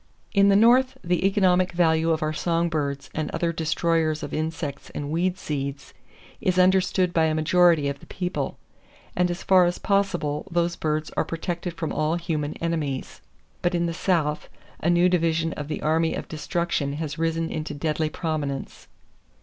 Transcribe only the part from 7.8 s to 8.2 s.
of the